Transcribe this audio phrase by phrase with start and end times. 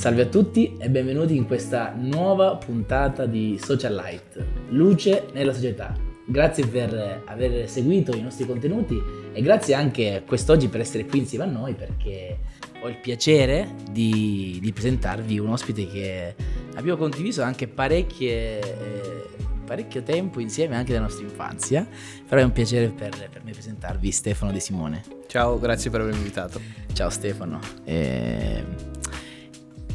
[0.00, 5.94] Salve a tutti e benvenuti in questa nuova puntata di Social Light, luce nella società.
[6.26, 8.98] Grazie per aver seguito i nostri contenuti
[9.30, 12.38] e grazie anche quest'oggi per essere qui insieme a noi perché
[12.80, 16.34] ho il piacere di, di presentarvi un ospite che
[16.76, 19.24] abbiamo condiviso anche parecchie, eh,
[19.66, 21.86] parecchio tempo insieme anche dalla nostra infanzia,
[22.26, 25.02] però è un piacere per, per me presentarvi Stefano De Simone.
[25.26, 26.58] Ciao, grazie per avermi invitato.
[26.94, 27.60] Ciao Stefano.
[27.84, 28.89] Eh,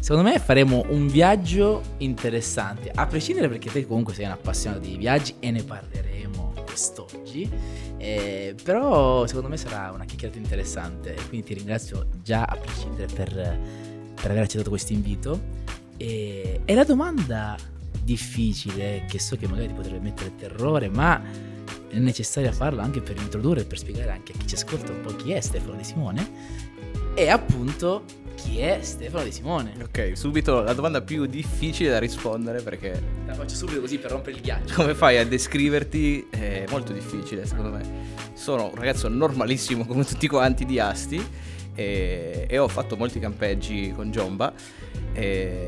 [0.05, 4.97] secondo me faremo un viaggio interessante, a prescindere perché te comunque sei un appassionato di
[4.97, 7.49] viaggi e ne parleremo quest'oggi,
[7.97, 13.29] eh, però secondo me sarà una chiacchierata interessante quindi ti ringrazio già a prescindere per,
[14.13, 15.41] per aver accettato questo invito.
[15.97, 17.57] E, e la domanda
[18.03, 21.19] difficile, che so che magari ti potrebbe mettere terrore, ma
[21.89, 25.01] è necessaria farla anche per introdurre e per spiegare anche a chi ci ascolta un
[25.01, 26.29] po' chi è Stefano De Simone,
[27.15, 28.03] è appunto
[28.45, 29.73] chi è Stefano De Simone.
[29.81, 33.01] Ok, subito la domanda più difficile da rispondere perché...
[33.25, 34.75] La faccio subito così per rompere il ghiaccio.
[34.75, 36.27] Come fai a descriverti?
[36.29, 37.81] È molto difficile secondo me.
[38.33, 41.23] Sono un ragazzo normalissimo come tutti quanti di Asti
[41.73, 44.53] e, e ho fatto molti campeggi con Giomba.
[45.13, 45.65] E,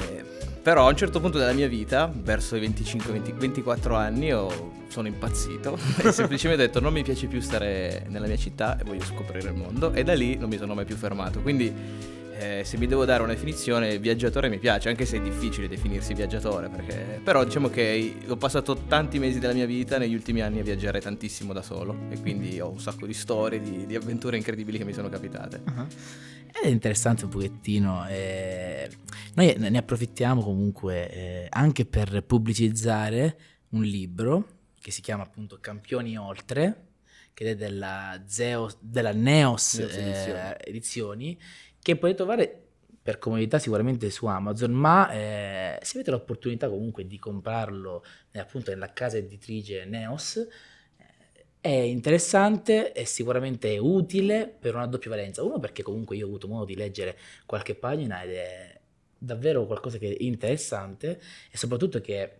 [0.61, 5.79] però a un certo punto della mia vita, verso i 25-24 anni, ho, sono impazzito
[6.03, 9.49] e semplicemente ho detto non mi piace più stare nella mia città e voglio scoprire
[9.49, 11.41] il mondo e da lì non mi sono mai più fermato.
[11.41, 11.73] Quindi
[12.39, 16.13] eh, se mi devo dare una definizione, viaggiatore mi piace, anche se è difficile definirsi
[16.13, 17.19] viaggiatore, perché...
[17.23, 21.01] però diciamo che ho passato tanti mesi della mia vita negli ultimi anni a viaggiare
[21.01, 24.85] tantissimo da solo e quindi ho un sacco di storie, di, di avventure incredibili che
[24.85, 25.61] mi sono capitate.
[25.65, 25.87] Uh-huh.
[26.61, 28.89] È interessante un pochettino, eh,
[29.35, 33.37] noi ne approfittiamo comunque eh, anche per pubblicizzare
[33.69, 34.47] un libro
[34.79, 36.85] che si chiama appunto Campioni Oltre,
[37.33, 41.37] che è della, Zeus, della Neos, Neos eh, edizioni,
[41.87, 42.63] che potete trovare
[43.01, 48.71] per comodità sicuramente su Amazon, ma eh, se avete l'opportunità comunque di comprarlo eh, appunto
[48.71, 50.45] nella casa editrice Neos,
[51.61, 55.43] è interessante e sicuramente utile per una doppia valenza.
[55.43, 58.79] Uno perché comunque io ho avuto modo di leggere qualche pagina ed è
[59.17, 62.39] davvero qualcosa che è interessante e soprattutto che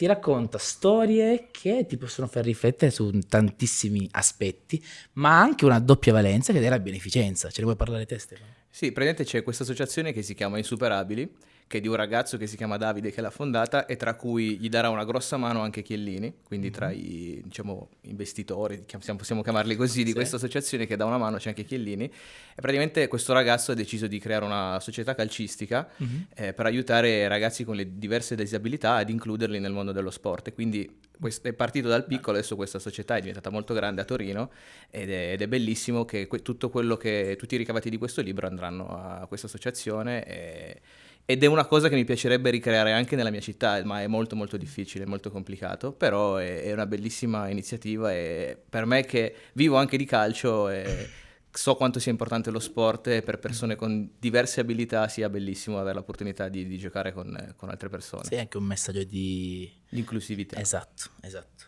[0.00, 6.14] ti racconta storie che ti possono far riflettere su tantissimi aspetti, ma anche una doppia
[6.14, 7.50] valenza che è la beneficenza.
[7.50, 8.50] Ce ne vuoi parlare te Stefano?
[8.70, 11.30] Sì, praticamente c'è questa associazione che si chiama Insuperabili
[11.70, 14.58] che è di un ragazzo che si chiama Davide che l'ha fondata e tra cui
[14.58, 16.94] gli darà una grossa mano anche Chiellini, quindi tra mhm.
[16.96, 18.84] i diciamo, investitori,
[19.16, 20.14] possiamo chiamarli così, di sì.
[20.16, 22.12] questa associazione che dà una mano c'è anche Chiellini e
[22.56, 26.20] praticamente questo ragazzo ha deciso di creare una società calcistica mm-hmm.
[26.34, 30.52] eh, per aiutare ragazzi con le diverse disabilità ad includerli nel mondo dello sport e
[30.52, 30.98] quindi
[31.42, 34.50] è partito dal piccolo, adesso questa società è diventata molto grande a Torino
[34.90, 38.22] ed è, ed è bellissimo che que- tutto quello che tutti i ricavati di questo
[38.22, 40.80] libro andranno a questa associazione e,
[41.24, 44.34] ed è una cosa che mi piacerebbe ricreare anche nella mia città, ma è molto
[44.36, 49.76] molto difficile, molto complicato, però è, è una bellissima iniziativa e per me che vivo
[49.76, 51.08] anche di calcio e
[51.52, 55.96] so quanto sia importante lo sport e per persone con diverse abilità sia bellissimo avere
[55.96, 58.24] l'opportunità di, di giocare con, con, altre persone.
[58.24, 59.70] Sì, anche un messaggio di...
[59.88, 60.58] di inclusività.
[60.58, 61.64] Esatto, esatto.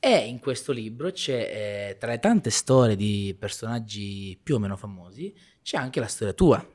[0.00, 4.76] E in questo libro c'è, eh, tra le tante storie di personaggi più o meno
[4.76, 6.66] famosi, c'è anche la storia tua,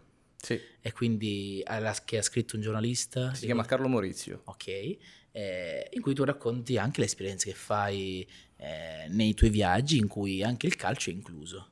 [0.43, 0.59] sì.
[0.81, 1.63] E quindi
[2.03, 3.33] che ha scritto un giornalista.
[3.33, 4.41] Si chiama Carlo Maurizio.
[4.43, 4.97] Ok.
[5.31, 8.27] Eh, in cui tu racconti anche le esperienze che fai
[8.57, 11.69] eh, nei tuoi viaggi, in cui anche il calcio è incluso.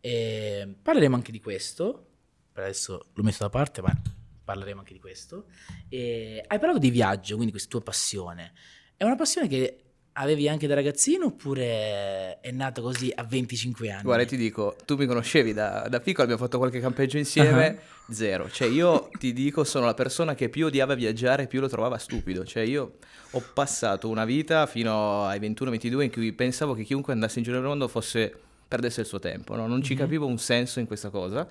[0.00, 2.06] E parleremo anche di questo.
[2.50, 3.94] Per adesso l'ho messo da parte, ma
[4.42, 5.44] parleremo anche di questo.
[5.90, 8.54] E hai parlato di viaggio, quindi questa tua passione.
[8.96, 9.87] È una passione che
[10.20, 14.02] avevi anche da ragazzino oppure è nato così a 25 anni?
[14.02, 18.12] Guarda, ti dico, tu mi conoscevi da, da piccolo, abbiamo fatto qualche campeggio insieme, uh-huh.
[18.12, 18.50] zero.
[18.50, 21.98] Cioè io ti dico, sono la persona che più odiava viaggiare e più lo trovava
[21.98, 22.44] stupido.
[22.44, 22.96] Cioè io
[23.30, 27.58] ho passato una vita fino ai 21-22 in cui pensavo che chiunque andasse in giro
[27.58, 28.32] nel mondo fosse,
[28.66, 29.66] perdesse il suo tempo, no?
[29.66, 29.98] non ci uh-huh.
[29.98, 31.46] capivo un senso in questa cosa.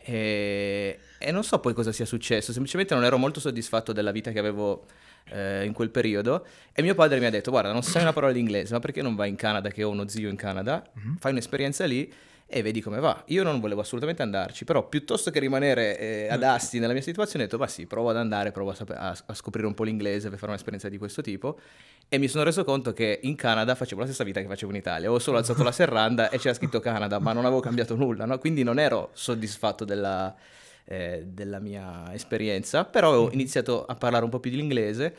[0.00, 4.30] E, e non so poi cosa sia successo, semplicemente non ero molto soddisfatto della vita
[4.30, 4.86] che avevo
[5.30, 8.32] eh, in quel periodo e mio padre mi ha detto guarda non sai una parola
[8.32, 11.14] di inglese ma perché non vai in Canada che ho uno zio in Canada, mm-hmm.
[11.16, 12.12] fai un'esperienza lì
[12.50, 13.24] e vedi come va.
[13.26, 16.44] Io non volevo assolutamente andarci, però piuttosto che rimanere eh, ad mm.
[16.44, 19.16] Asti nella mia situazione, ho detto, ma sì, provo ad andare, provo a, saper, a,
[19.26, 21.58] a, scoprire un po' l'inglese per fare un'esperienza di questo tipo.
[22.08, 24.78] E mi sono reso conto che in Canada facevo la stessa vita che facevo in
[24.78, 25.08] Italia.
[25.08, 28.38] Avevo solo alzato la serranda e c'era scritto Canada, ma non avevo cambiato nulla, no?
[28.38, 30.34] Quindi non ero soddisfatto della,
[30.88, 33.32] eh, della mia esperienza, però ho mm.
[33.32, 35.14] iniziato a parlare un po' più di l'inglese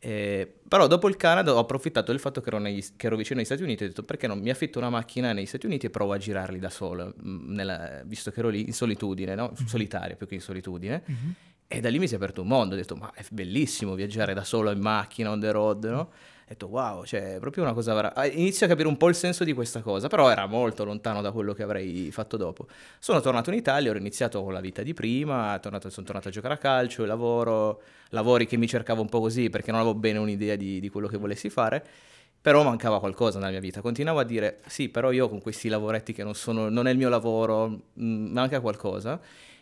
[0.00, 3.40] eh, però dopo il Canada ho approfittato del fatto che ero, negli, che ero, vicino
[3.40, 5.86] agli Stati Uniti e ho detto perché non mi affitto una macchina negli Stati Uniti
[5.86, 9.52] e provo a girarli da solo, mm, nella, visto che ero lì in solitudine, no?
[9.52, 9.66] mm-hmm.
[9.66, 11.02] solitario più che in solitudine.
[11.10, 11.30] Mm-hmm.
[11.66, 14.34] E da lì mi si è aperto un mondo, ho detto ma è bellissimo viaggiare
[14.34, 16.10] da solo in macchina, on the road, no?
[16.48, 18.14] Ho detto wow, cioè proprio una cosa vera.
[18.14, 21.20] Ah, Inizio a capire un po' il senso di questa cosa, però era molto lontano
[21.20, 22.66] da quello che avrei fatto dopo.
[22.98, 26.30] Sono tornato in Italia, ho iniziato con la vita di prima, tornato, sono tornato a
[26.30, 30.16] giocare a calcio, lavoro, lavori che mi cercavo un po' così perché non avevo bene
[30.18, 31.84] un'idea di, di quello che volessi fare.
[32.40, 33.82] Però mancava qualcosa nella mia vita.
[33.82, 36.96] Continuavo a dire, sì, però io con questi lavoretti che non, sono, non è il
[36.96, 39.20] mio lavoro, mh, manca qualcosa.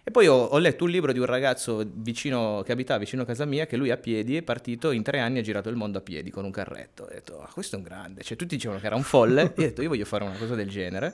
[0.09, 3.25] E poi ho, ho, letto un libro di un ragazzo vicino, che abitava vicino a
[3.25, 5.99] casa mia, che lui a piedi è partito in tre anni, ha girato il mondo
[5.99, 7.03] a piedi con un carretto.
[7.03, 8.23] Ho detto, ah, questo è un grande.
[8.23, 9.43] Cioè, tutti dicevano che era un folle.
[9.43, 11.13] e ho detto, io voglio fare una cosa del genere.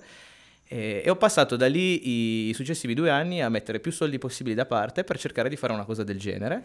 [0.68, 4.54] E, e ho passato da lì i successivi due anni a mettere più soldi possibili
[4.54, 6.62] da parte per cercare di fare una cosa del genere.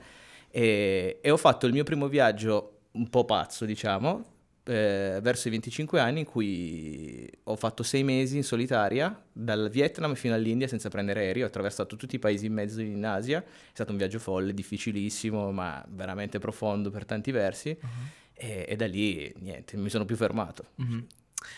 [0.52, 4.26] E, e ho fatto il mio primo viaggio un po' pazzo, diciamo,
[4.68, 10.14] eh, verso i 25 anni in cui ho fatto sei mesi in solitaria dal Vietnam
[10.16, 13.46] fino all'India senza prendere aereo, ho attraversato tutti i paesi in mezzo in Asia, è
[13.72, 17.90] stato un viaggio folle, difficilissimo ma veramente profondo per tanti versi uh-huh.
[18.34, 20.72] e, e, da lì niente, mi sono più fermato.
[20.76, 21.06] Uh-huh.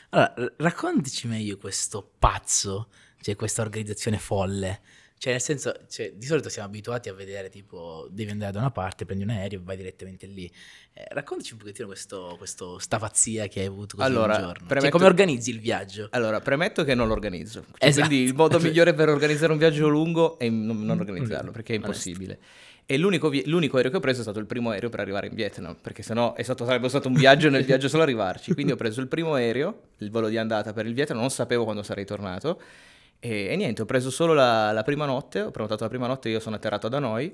[0.09, 2.89] Allora, raccontaci meglio questo pazzo,
[3.21, 4.81] cioè questa organizzazione folle.
[5.19, 8.71] Cioè, nel senso, cioè, di solito siamo abituati a vedere tipo devi andare da una
[8.71, 10.49] parte, prendi un aereo e vai direttamente lì.
[10.93, 14.65] Eh, raccontaci un pochettino questo, questo sta pazzia che hai avuto così allora, un giorno.
[14.65, 14.79] Premetto...
[14.79, 16.07] Cioè, come organizzi il viaggio?
[16.11, 17.65] Allora, premetto che non lo organizzo.
[17.65, 18.07] Cioè, esatto.
[18.07, 21.75] Quindi il modo migliore per organizzare un viaggio lungo è non, non organizzarlo, perché è
[21.75, 22.39] impossibile.
[22.85, 25.35] E l'unico, l'unico, aereo che ho preso è stato il primo aereo per arrivare in
[25.35, 28.53] Vietnam, perché sennò è stato, sarebbe stato un viaggio nel viaggio solo arrivarci.
[28.53, 31.65] Quindi ho preso il primo aereo, il volo di andata per il Vietnam, non sapevo
[31.65, 32.61] quando sarei tornato
[33.19, 36.29] e, e niente, ho preso solo la, la, prima notte, ho prenotato la prima notte,
[36.29, 37.33] io sono atterrato da noi.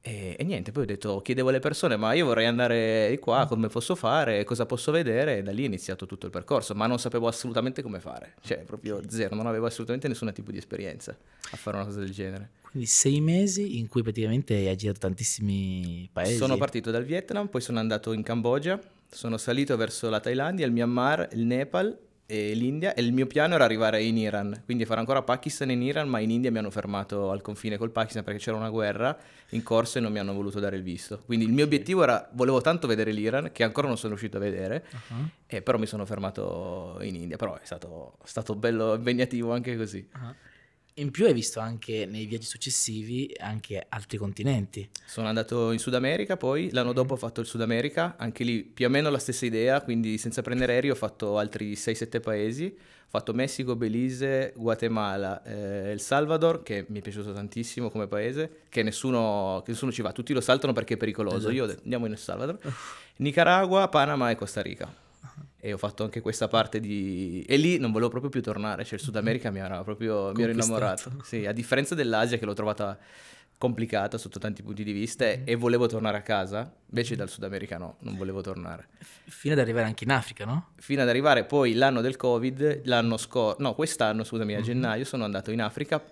[0.00, 3.46] E, e, niente, poi ho detto, chiedevo alle persone, ma io vorrei andare di qua,
[3.46, 6.86] come posso fare, cosa posso vedere, e da lì è iniziato tutto il percorso, ma
[6.86, 11.16] non sapevo assolutamente come fare, cioè proprio zero, non avevo assolutamente nessun tipo di esperienza
[11.50, 12.50] a fare una cosa del genere.
[12.70, 16.36] Quindi sei mesi in cui praticamente hai girato tantissimi paesi?
[16.36, 18.78] Sono partito dal Vietnam, poi sono andato in Cambogia,
[19.10, 23.54] sono salito verso la Thailandia, il Myanmar, il Nepal e l'India e il mio piano
[23.54, 26.58] era arrivare in Iran, quindi fare ancora Pakistan e in Iran, ma in India mi
[26.58, 29.16] hanno fermato al confine col Pakistan perché c'era una guerra
[29.50, 31.22] in corso e non mi hanno voluto dare il visto.
[31.24, 34.40] Quindi il mio obiettivo era, volevo tanto vedere l'Iran, che ancora non sono riuscito a
[34.40, 35.28] vedere, uh-huh.
[35.46, 40.06] e però mi sono fermato in India, però è stato, stato bello impegnativo anche così.
[40.12, 40.34] Uh-huh.
[40.98, 44.88] In più hai visto anche nei viaggi successivi anche altri continenti.
[45.04, 48.62] Sono andato in Sud America, poi l'anno dopo ho fatto il Sud America, anche lì
[48.62, 52.74] più o meno la stessa idea, quindi senza prendere aereo ho fatto altri 6-7 paesi,
[52.74, 58.62] ho fatto Messico, Belize, Guatemala, eh, El Salvador, che mi è piaciuto tantissimo come paese,
[58.70, 61.52] che nessuno, che nessuno ci va, tutti lo saltano perché è pericoloso, esatto.
[61.52, 62.58] io ho detto andiamo in El Salvador,
[63.16, 65.04] Nicaragua, Panama e Costa Rica
[65.58, 67.44] e ho fatto anche questa parte di...
[67.48, 70.32] E lì non volevo proprio più tornare, cioè il Sud America mi era proprio...
[70.34, 71.12] mi ero innamorato.
[71.24, 72.98] Sì, a differenza dell'Asia che l'ho trovata
[73.58, 75.42] complicata sotto tanti punti di vista mm-hmm.
[75.44, 78.88] e volevo tornare a casa, invece dal Sud America no, non volevo tornare.
[79.00, 80.72] Fino ad arrivare anche in Africa, no?
[80.76, 84.64] Fino ad arrivare poi l'anno del Covid, l'anno scorso, no, quest'anno, scusami, a mm-hmm.
[84.64, 86.02] gennaio sono andato in Africa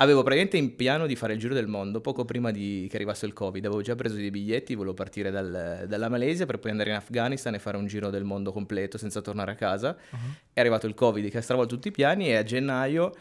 [0.00, 3.26] Avevo praticamente in piano di fare il giro del mondo poco prima di, che arrivasse
[3.26, 3.64] il Covid.
[3.64, 7.54] Avevo già preso dei biglietti, volevo partire dal, dalla Malesia per poi andare in Afghanistan
[7.54, 9.96] e fare un giro del mondo completo senza tornare a casa.
[10.10, 10.18] Uh-huh.
[10.52, 13.12] È arrivato il Covid che ha stravolto tutti i piani e a gennaio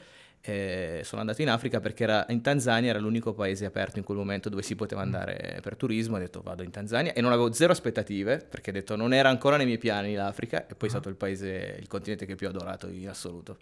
[0.41, 4.17] eh, sono andato in Africa perché era, in Tanzania era l'unico paese aperto in quel
[4.17, 6.17] momento dove si poteva andare per turismo.
[6.17, 9.29] Ho detto vado in Tanzania e non avevo zero aspettative perché ho detto non era
[9.29, 12.45] ancora nei miei piani l'Africa e poi è stato il paese, il continente che più
[12.45, 13.57] ho adorato in assoluto.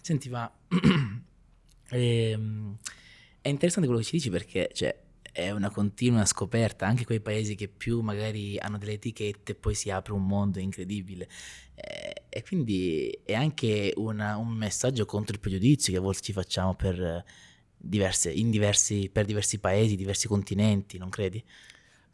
[0.00, 0.50] Senti, ma
[1.94, 2.76] E, ehm,
[3.40, 4.98] è interessante quello che ci dici perché cioè,
[5.32, 9.90] è una continua scoperta, anche quei paesi che più magari hanno delle etichette, poi si
[9.90, 11.28] apre un mondo incredibile.
[11.74, 16.32] Eh, e quindi è anche una, un messaggio contro il pregiudizio che a volte ci
[16.32, 17.24] facciamo per,
[17.76, 21.42] diverse, diversi, per diversi paesi, diversi continenti, non credi?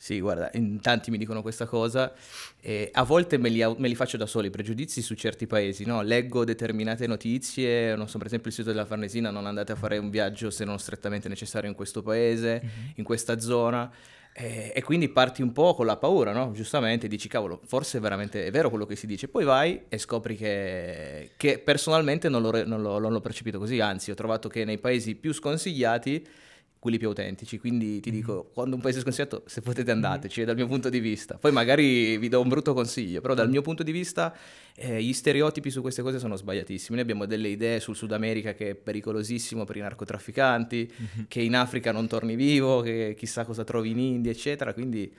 [0.03, 2.11] Sì, guarda, in tanti mi dicono questa cosa
[2.59, 5.85] e a volte me li, me li, faccio da soli, i pregiudizi su certi paesi,
[5.85, 6.01] no?
[6.01, 9.99] Leggo determinate notizie, non so, per esempio il sito della Farnesina, non andate a fare
[9.99, 12.91] un viaggio se non strettamente necessario in questo paese, mm-hmm.
[12.95, 13.93] in questa zona,
[14.33, 16.51] e, e, quindi parti un po' con la paura, no?
[16.53, 19.99] Giustamente dici, cavolo, forse è veramente è vero quello che si dice, poi vai e
[19.99, 24.49] scopri che, che personalmente non, l'ho, non, l'ho, non l'ho percepito così, anzi ho trovato
[24.49, 26.27] che nei paesi più sconsigliati
[26.81, 27.59] quelli più autentici.
[27.59, 28.53] Quindi ti dico, mm-hmm.
[28.55, 30.49] quando un paese è sconsigliato, se potete andateci, mm-hmm.
[30.49, 31.37] dal mio punto di vista.
[31.37, 33.51] Poi magari vi do un brutto consiglio, però dal mm.
[33.51, 34.35] mio punto di vista
[34.75, 36.95] eh, gli stereotipi su queste cose sono sbagliatissimi.
[36.95, 41.25] Noi abbiamo delle idee sul Sud America che è pericolosissimo per i narcotrafficanti, mm-hmm.
[41.29, 44.73] che in Africa non torni vivo, che chissà cosa trovi in India, eccetera.
[44.73, 45.13] Quindi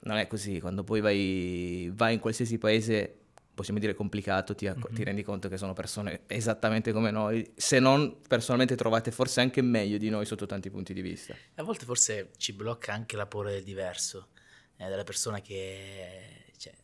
[0.00, 0.60] non è così.
[0.60, 3.20] Quando poi vai, vai in qualsiasi paese
[3.56, 4.94] possiamo dire complicato, ti, mm-hmm.
[4.94, 9.62] ti, rendi conto che sono persone esattamente come noi, se non personalmente trovate forse anche
[9.62, 11.34] meglio di noi sotto tanti punti di vista.
[11.54, 14.28] A volte forse ci blocca anche la paura del diverso,
[14.76, 16.74] eh, della persona che cioè,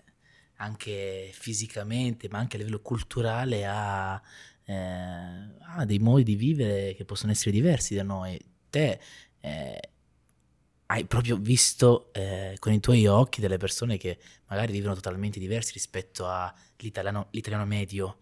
[0.57, 4.21] anche fisicamente, ma anche a livello culturale ha,
[4.65, 4.75] eh,
[5.77, 8.43] ha, dei modi di vivere che possono essere diversi da noi.
[8.71, 8.99] Te
[9.41, 9.92] eh,
[10.93, 14.19] hai proprio visto eh, con i tuoi occhi delle persone che
[14.49, 18.19] magari vivono totalmente diversi rispetto all'italiano l'italiano medio,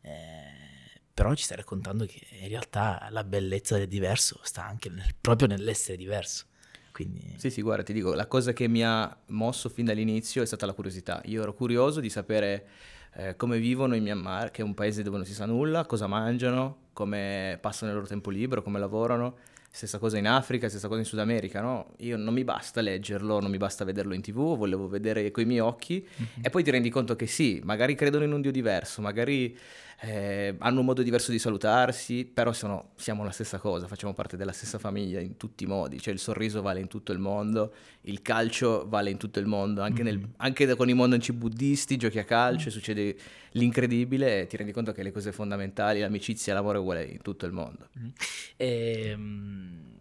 [0.00, 5.12] eh, però ci stai raccontando che in realtà la bellezza del diverso sta anche nel,
[5.20, 6.46] proprio nell'essere diverso.
[6.92, 7.34] Quindi...
[7.36, 10.66] Sì, sì, guarda, ti dico, la cosa che mi ha mosso fin dall'inizio è stata
[10.66, 11.20] la curiosità.
[11.24, 12.68] Io ero curioso di sapere
[13.14, 16.06] eh, come vivono in Myanmar, che è un paese dove non si sa nulla, cosa
[16.06, 19.36] mangiano, come passano il loro tempo libero, come lavorano
[19.74, 21.94] Stessa cosa in Africa, stessa cosa in Sud America, no?
[21.96, 25.58] Io non mi basta leggerlo, non mi basta vederlo in tv, volevo vedere coi miei
[25.58, 26.44] occhi mm-hmm.
[26.44, 29.58] e poi ti rendi conto che sì, magari credono in un Dio diverso, magari
[30.02, 34.36] eh, hanno un modo diverso di salutarsi, però sono, siamo la stessa cosa, facciamo parte
[34.36, 37.74] della stessa famiglia in tutti i modi, cioè il sorriso vale in tutto il mondo,
[38.02, 42.20] il calcio vale in tutto il mondo, anche, nel, anche con i monaci buddisti giochi
[42.20, 42.68] a calcio, mm-hmm.
[42.68, 43.16] succede
[43.54, 47.46] l'incredibile e ti rendi conto che le cose fondamentali, l'amicizia, l'amore è uguale in tutto
[47.46, 47.88] il mondo.
[47.98, 48.10] Mm-hmm.
[48.56, 49.98] Ehm,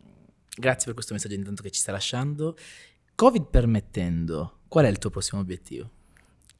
[0.56, 2.56] grazie per questo messaggio intanto che ci sta lasciando.
[3.16, 5.90] Covid permettendo, qual è il tuo prossimo obiettivo?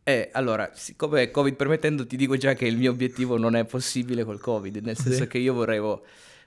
[0.04, 4.24] Eh, allora, siccome Covid permettendo, ti dico già che il mio obiettivo non è possibile
[4.24, 5.28] col Covid, nel senso sì.
[5.28, 5.82] che io vorrei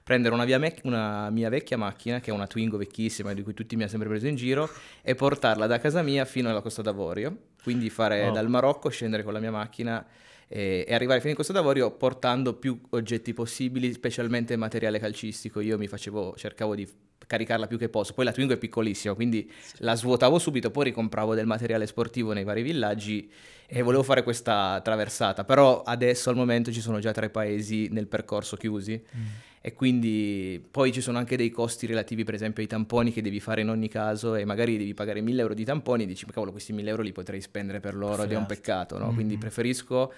[0.05, 3.55] prendere una, mia, me- una mia vecchia macchina, che è una Twingo vecchissima, di cui
[3.55, 4.69] tutti mi hanno sempre preso in giro,
[5.03, 8.31] e portarla da casa mia fino alla Costa d'Avorio, quindi fare oh.
[8.31, 10.07] dal Marocco, scendere con la mia macchina
[10.49, 15.61] e, e, arrivare fino in Costa d'Avorio portando più oggetti possibili, specialmente materiale calcistico.
[15.61, 16.89] Io mi facevo, cercavo di
[17.27, 18.13] caricarla più che posso.
[18.13, 22.45] Poi la Twingo è piccolissima, quindi la svuotavo subito, poi ricompravo del materiale sportivo nei
[22.45, 23.31] vari villaggi
[23.67, 25.45] e volevo fare questa traversata.
[25.45, 29.03] Però adesso al momento ci sono già tre paesi nel percorso chiusi.
[29.17, 29.25] Mm.
[29.61, 33.41] E quindi poi ci sono anche dei costi relativi, per esempio, ai tamponi che devi
[33.41, 36.31] fare in ogni caso, e magari devi pagare 1000 euro di tamponi e dici, ma
[36.31, 39.11] cavolo, questi 1000 euro li potrei spendere per loro ed è un peccato, no?
[39.11, 39.15] Mm.
[39.15, 40.13] Quindi preferisco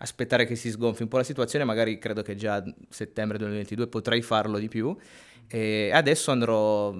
[0.00, 3.86] aspettare che si sgonfi un po' la situazione, magari credo che già a settembre 2022
[3.86, 4.96] potrei farlo di più
[5.52, 6.94] e adesso andrò,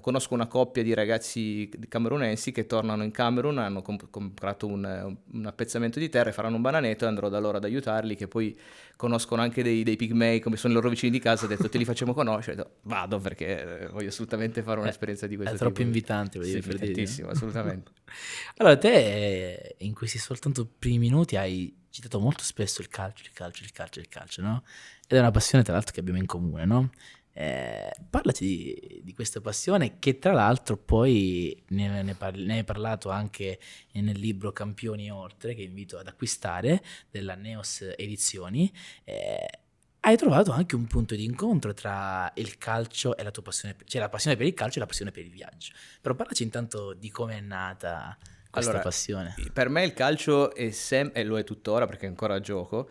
[0.00, 5.44] conosco una coppia di ragazzi camerunensi che tornano in Camerun, hanno comp- comprato un, un,
[5.44, 8.56] appezzamento di terra e faranno un bananeto e andrò da loro ad aiutarli che poi
[8.94, 11.78] conoscono anche dei, dei pigmei come sono i loro vicini di casa, ho detto te
[11.78, 15.68] li facciamo conoscere, detto, vado perché voglio assolutamente fare un'esperienza di questo è tipo.
[15.68, 17.90] È troppo invitante, sì, per tantissimo, assolutamente.
[18.58, 23.64] allora te in questi soltanto primi minuti hai citato molto spesso il calcio, il calcio,
[23.64, 24.62] il calcio, il calcio, no?
[25.08, 26.90] Ed è una passione tra l'altro che abbiamo in comune, no?
[27.32, 32.64] Eh, parlaci di, di, questa passione che tra l'altro poi ne, ne, parli, ne, hai
[32.64, 33.58] parlato anche
[33.92, 38.72] nel libro Campioni Oltre che invito ad acquistare della Neos Edizioni.
[39.04, 39.60] Eh,
[40.00, 44.00] hai trovato anche un punto di incontro tra il calcio e la tua passione, cioè
[44.00, 45.72] la passione per il calcio e la passione per il viaggio.
[46.00, 48.16] Però parlaci intanto di come è nata
[48.56, 49.34] questa allora, passione.
[49.52, 52.88] Per me il calcio è sempre, e lo è tuttora perché ancora gioco,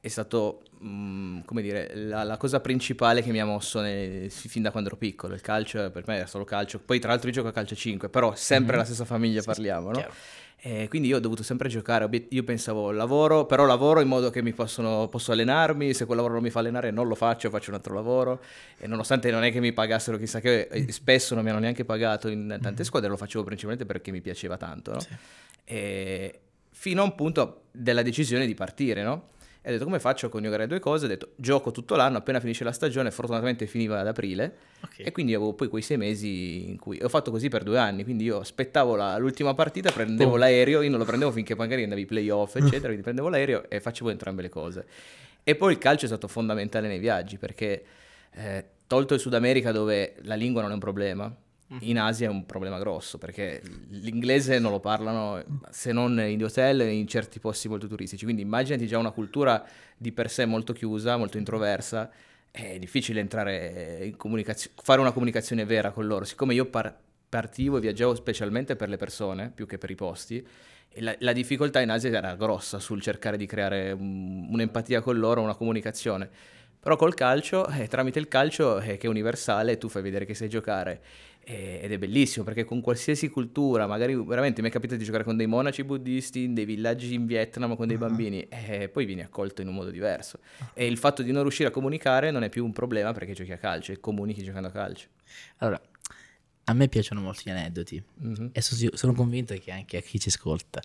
[0.00, 4.30] è stato, mh, mm, come dire, la, la, cosa principale che mi ha mosso nel,
[4.30, 5.34] fin da quando ero piccolo.
[5.34, 6.78] Il calcio per me era solo calcio.
[6.78, 8.80] Poi tra l'altro io gioco a calcio 5, però sempre mm-hmm.
[8.80, 10.06] la stessa famiglia sì, parliamo, no?
[10.58, 14.42] E quindi io ho dovuto sempre giocare, io pensavo lavoro, però lavoro in modo che
[14.42, 17.70] mi possono, posso allenarmi, se quel lavoro non mi fa allenare non lo faccio, faccio
[17.70, 18.40] un altro lavoro
[18.78, 22.28] e nonostante non è che mi pagassero chissà che, spesso non mi hanno neanche pagato
[22.28, 22.80] in tante mm-hmm.
[22.80, 25.00] squadre, lo facevo principalmente perché mi piaceva tanto, no?
[25.00, 26.32] Sì.
[26.70, 29.28] Fino a un punto della decisione di partire, no?
[29.66, 31.06] E ho detto come faccio a coniugare due cose?
[31.06, 35.06] Ho detto gioco tutto l'anno, appena finisce la stagione, fortunatamente finiva ad aprile okay.
[35.06, 38.04] e quindi avevo poi quei sei mesi in cui ho fatto così per due anni,
[38.04, 40.36] quindi io aspettavo la, l'ultima partita, prendevo oh.
[40.36, 43.80] l'aereo, io non lo prendevo finché magari andavi ai playoff eccetera, quindi prendevo l'aereo e
[43.80, 44.86] facevo entrambe le cose.
[45.42, 47.84] E poi il calcio è stato fondamentale nei viaggi perché
[48.34, 51.36] eh, tolto il Sud America dove la lingua non è un problema,
[51.80, 56.82] in Asia è un problema grosso perché l'inglese non lo parlano se non in hotel
[56.82, 58.24] e in certi posti molto turistici.
[58.24, 59.64] Quindi immaginati già una cultura
[59.96, 62.10] di per sé molto chiusa, molto introversa.
[62.50, 66.24] È difficile entrare in comunicazione, fare una comunicazione vera con loro.
[66.24, 66.96] Siccome io par-
[67.28, 70.46] partivo e viaggiavo specialmente per le persone più che per i posti,
[70.98, 75.42] la, la, difficoltà in Asia era grossa sul cercare di creare un, un'empatia con loro,
[75.42, 76.30] una comunicazione.
[76.80, 80.34] Però col calcio, eh, tramite il calcio eh, che è universale, tu fai vedere che
[80.34, 81.02] sai giocare
[81.48, 85.36] ed è bellissimo perché con qualsiasi cultura, magari veramente mi è capitato di giocare con
[85.36, 88.08] dei monaci buddisti in dei villaggi in Vietnam con dei uh-huh.
[88.08, 90.40] bambini e poi vieni accolto in un modo diverso.
[90.40, 90.66] Uh-huh.
[90.74, 93.52] E il fatto di non riuscire a comunicare non è più un problema perché giochi
[93.52, 95.06] a calcio e comunichi giocando a calcio.
[95.58, 95.80] Allora,
[96.64, 98.50] a me piacciono molto gli aneddoti uh-huh.
[98.52, 100.82] e sono convinto che anche a chi ci ascolta.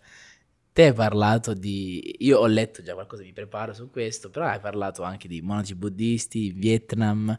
[0.73, 2.15] te hai parlato di...
[2.19, 5.75] Io ho letto già qualcosa, mi preparo su questo, però hai parlato anche di monaci
[5.75, 7.37] buddisti, Vietnam,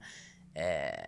[0.53, 1.05] eh,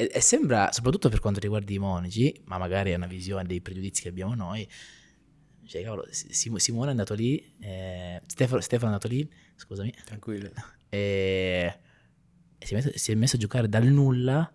[0.00, 3.60] e, e, sembra, soprattutto per quanto riguarda i monaci, ma magari è una visione dei
[3.60, 4.66] pregiudizi che abbiamo noi,
[5.66, 9.92] cioè, cavolo, Simone è andato lì, eh, Stefano, Stefano, è andato lì, scusami.
[10.04, 10.50] Tranquillo.
[10.88, 11.78] E,
[12.58, 14.52] e si, è messo, si, è messo, a giocare dal nulla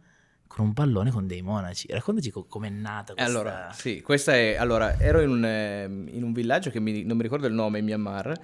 [0.47, 1.87] con un pallone con dei monaci.
[1.89, 3.31] Raccontaci co- com'è nata questa...
[3.31, 4.55] Allora, sì, questa è...
[4.55, 7.79] Allora, ero in un, ehm, in un villaggio che mi, non mi ricordo il nome,
[7.79, 8.37] in Myanmar,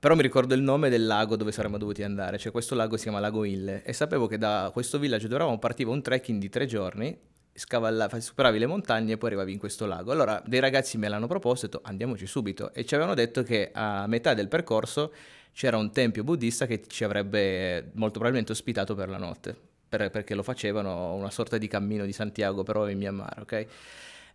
[0.00, 3.02] però mi ricordo il nome del lago dove saremmo dovuti andare, cioè questo lago si
[3.02, 6.48] chiama Lago Ille e sapevo che da questo villaggio dove eravamo partiva un trekking di
[6.48, 7.16] tre giorni
[7.52, 10.10] superavi le montagne e poi arrivavi in questo lago.
[10.10, 14.06] Allora dei ragazzi me l'hanno proposto, detto, andiamoci subito e ci avevano detto che a
[14.06, 15.12] metà del percorso
[15.52, 19.54] c'era un tempio buddista che ci avrebbe molto probabilmente ospitato per la notte,
[19.86, 23.66] per, perché lo facevano una sorta di cammino di Santiago però in Myanmar, ok?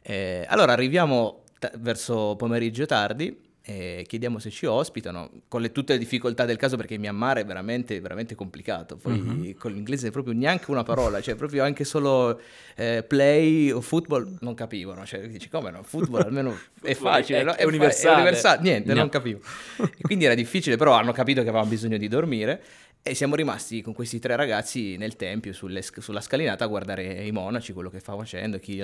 [0.03, 5.93] Eh, allora arriviamo t- verso pomeriggio tardi e chiediamo se ci ospitano, con le, tutte
[5.93, 9.55] le difficoltà del caso perché Myanmar è veramente, veramente complicato, poi uh-huh.
[9.57, 12.39] con l'inglese proprio neanche una parola, cioè proprio anche solo
[12.75, 17.43] eh, play o football non capivano, cioè dici come no, football almeno è facile, è,
[17.43, 17.53] no?
[17.53, 18.13] è, è universale.
[18.13, 18.99] È universale, niente, no.
[18.99, 19.39] non capivo.
[19.77, 22.61] E quindi era difficile, però hanno capito che avevamo bisogno di dormire
[23.07, 27.31] e siamo rimasti con questi tre ragazzi nel tempio, sulle, sulla scalinata, a guardare i
[27.31, 28.83] monaci, quello che stava facendo, chi,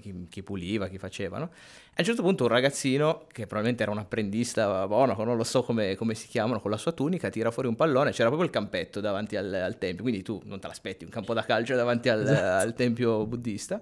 [0.00, 1.46] chi, chi, puliva, chi facevano.
[1.46, 5.42] E a un certo punto un ragazzino, che probabilmente era un apprendista monaco, non lo
[5.42, 8.46] so come, come, si chiamano, con la sua tunica, tira fuori un pallone, c'era proprio
[8.46, 11.74] il campetto davanti al, al tempio, quindi tu non te l'aspetti, un campo da calcio
[11.74, 12.66] davanti al, esatto.
[12.68, 13.80] al tempio buddista.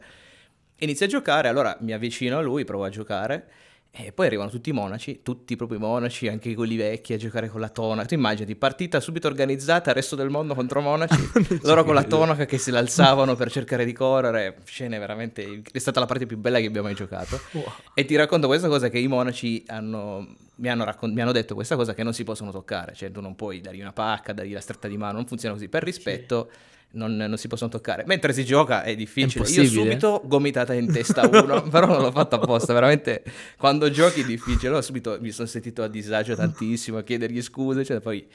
[0.78, 3.48] Inizia a giocare, allora mi avvicino a lui, provo a giocare
[3.96, 7.48] e poi arrivano tutti i monaci, tutti proprio i monaci, anche quelli vecchi a giocare
[7.48, 8.08] con la tonaca.
[8.08, 11.30] Tu immagini, partita subito organizzata, resto del mondo contro monaci,
[11.62, 14.56] loro con la tonaca che si alzavano per cercare di correre.
[14.64, 15.62] Scene veramente...
[15.70, 17.40] È stata la parte più bella che abbiamo mai giocato.
[17.52, 17.72] Wow.
[17.94, 21.54] E ti racconto questa cosa che i monaci hanno, mi, hanno raccont- mi, hanno detto
[21.54, 22.94] questa cosa che non si possono toccare.
[22.94, 25.68] Cioè tu non puoi dargli una pacca, dargli la stretta di mano, non funziona così.
[25.68, 26.48] Per rispetto...
[26.50, 28.04] Sì non, non, si possono toccare.
[28.06, 29.44] Mentre si gioca è difficile.
[29.44, 32.72] È Io subito gomitata in testa uno, però non l'ho fatto apposta.
[32.72, 33.22] Veramente,
[33.56, 34.68] quando giochi è difficile.
[34.68, 38.26] Allora subito mi sono sentito a disagio tantissimo a chiedergli scuse, cioè poi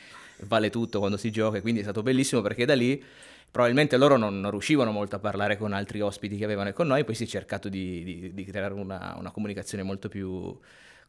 [0.41, 1.62] vale tutto quando si gioca.
[1.62, 3.04] Quindi è stato bellissimo perché da lì
[3.52, 7.04] probabilmente loro non, non riuscivano molto a parlare con altri ospiti che avevano con noi.
[7.04, 10.58] Poi si è cercato di, di, di creare una, una comunicazione molto più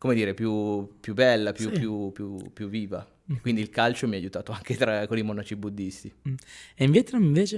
[0.01, 1.79] come dire, più, più bella, più, sì.
[1.79, 3.07] più, più, viva.
[3.31, 3.37] Mm.
[3.43, 6.11] Quindi il calcio mi ha aiutato anche tra, con i monaci buddisti.
[6.27, 6.35] Mm.
[6.75, 7.57] E in Vietnam invece?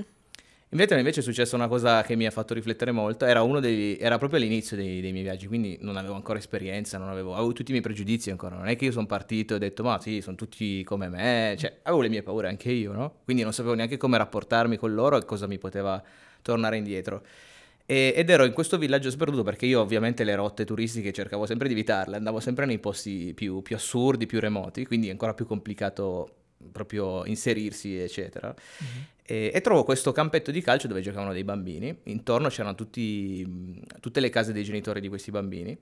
[0.71, 3.97] In Vietnam invece è successa una cosa che mi ha fatto riflettere molto, era, dei,
[3.97, 7.71] era proprio all'inizio dei, dei, miei viaggi, quindi non avevo ancora esperienza, avevo, avevo, tutti
[7.71, 10.21] i miei pregiudizi ancora, non è che io sono partito e ho detto ma sì,
[10.21, 13.21] sono tutti come me, cioè avevo le mie paure anche io, no?
[13.23, 16.03] Quindi non sapevo neanche come rapportarmi con loro e cosa mi poteva
[16.43, 17.23] tornare indietro.
[17.87, 21.68] E, ed ero in questo villaggio sperduto perché io ovviamente le rotte turistiche cercavo sempre
[21.68, 25.47] di evitarle, andavo sempre nei posti più, più assurdi, più remoti, quindi è ancora più
[25.47, 26.37] complicato
[26.71, 28.49] proprio inserirsi, eccetera.
[28.49, 29.03] Mm-hmm.
[29.25, 34.21] E, e, trovo questo campetto di calcio dove giocavano dei bambini, intorno c'erano tutti, tutte
[34.21, 35.77] le case dei genitori di questi bambini.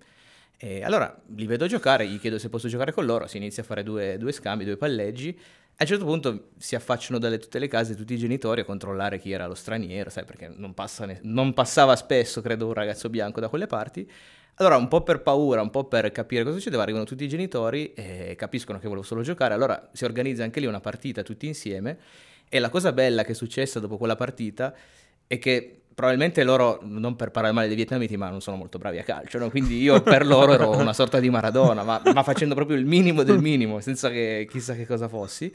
[0.62, 3.66] E allora li vedo giocare, gli chiedo se posso giocare con loro, si inizia a
[3.66, 5.38] fare due, due scambi, due palleggi
[5.80, 9.18] a un certo punto si affacciano dalle tutte le case tutti i genitori a controllare
[9.18, 13.08] chi era lo straniero, sai, perché non, passa ne- non passava spesso, credo, un ragazzo
[13.08, 14.08] bianco da quelle parti.
[14.56, 17.94] Allora, un po' per paura, un po' per capire cosa succedeva, arrivano tutti i genitori
[17.94, 19.54] e capiscono che volevo solo giocare.
[19.54, 21.98] Allora si organizza anche lì una partita tutti insieme.
[22.46, 24.74] E la cosa bella che è successa dopo quella partita
[25.26, 28.98] è che probabilmente loro, non per parlare male dei vietnamiti, ma non sono molto bravi
[28.98, 29.50] a calcio, no?
[29.50, 33.22] quindi io per loro ero una sorta di Maradona, ma, ma, facendo proprio il minimo
[33.22, 35.53] del minimo, senza che chissà che cosa fossi.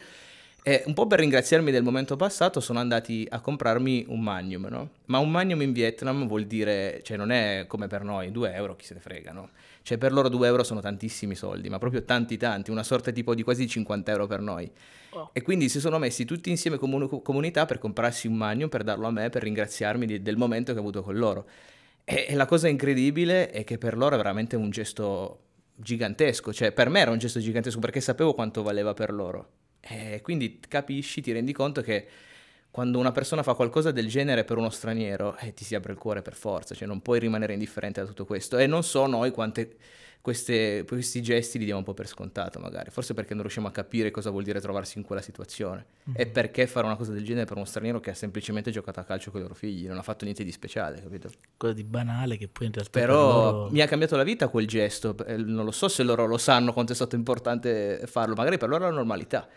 [0.67, 4.89] E un po' per ringraziarmi del momento passato sono andati a comprarmi un magnum, no?
[5.05, 8.75] Ma un magnum in Vietnam vuol dire, cioè non è come per noi, 2 euro,
[8.75, 9.51] chi se ne frega, no?
[9.83, 13.35] Cioè per loro 2 euro sono tantissimi soldi, ma proprio tanti tanti, una sorta tipo
[13.35, 14.71] di quasi 50 euro per noi.
[15.11, 15.29] Oh.
[15.33, 19.05] E quindi si sono messi tutti insieme come comunità per comprarsi un magnum, per darlo
[19.05, 21.47] a me, per ringraziarmi di, del momento che ho avuto con loro.
[22.03, 25.41] E, e la cosa incredibile è che per loro è veramente un gesto
[25.75, 29.49] gigantesco, cioè per me era un gesto gigantesco perché sapevo quanto valeva per loro.
[29.87, 32.07] E quindi capisci, ti rendi conto che
[32.71, 35.97] quando una persona fa qualcosa del genere per uno straniero, eh, ti si apre il
[35.97, 38.57] cuore per forza, cioè non puoi rimanere indifferente a tutto questo.
[38.57, 39.77] E non so noi quante
[40.25, 42.89] queste, questi gesti li diamo un po' per scontato, magari.
[42.89, 45.85] Forse perché non riusciamo a capire cosa vuol dire trovarsi in quella situazione.
[46.09, 46.19] Mm-hmm.
[46.19, 49.03] E perché fare una cosa del genere per uno straniero che ha semplicemente giocato a
[49.03, 51.29] calcio con i loro figli, non ha fatto niente di speciale, capito?
[51.57, 52.99] Cosa di banale che poi in realtà...
[52.99, 53.71] Però per loro...
[53.71, 55.15] mi ha cambiato la vita quel gesto.
[55.37, 58.85] Non lo so se loro lo sanno quanto è stato importante farlo, magari per loro
[58.85, 59.47] è la normalità.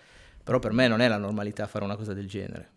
[0.49, 2.71] Però per me non è la normalità fare una cosa del genere.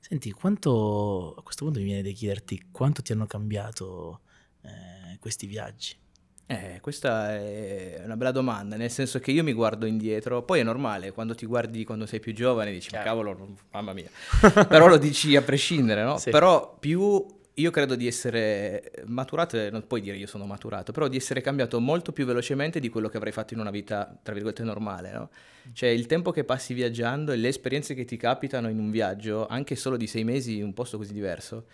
[0.00, 4.20] Senti, quanto a questo punto mi viene da chiederti quanto ti hanno cambiato
[4.60, 5.96] eh, questi viaggi?
[6.44, 10.62] Eh, questa è una bella domanda, nel senso che io mi guardo indietro, poi è
[10.62, 14.10] normale, quando ti guardi quando sei più giovane dici, ma cavolo, mamma mia,
[14.68, 16.18] però lo dici a prescindere, no?
[16.18, 16.28] Sì.
[16.28, 17.24] Però più
[17.58, 21.80] io credo di essere maturato, non puoi dire io sono maturato, però di essere cambiato
[21.80, 25.30] molto più velocemente di quello che avrei fatto in una vita, tra virgolette, normale, no?
[25.72, 29.46] Cioè il tempo che passi viaggiando e le esperienze che ti capitano in un viaggio,
[29.46, 31.66] anche solo di sei mesi in un posto così diverso,